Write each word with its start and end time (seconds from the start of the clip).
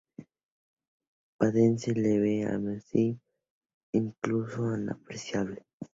Padecen 1.37 1.93
una 1.93 2.01
leve 2.07 2.43
anemia 2.43 2.55
a 2.71 2.73
veces 2.73 3.17
incluso 3.91 4.75
inapreciable. 4.75 5.63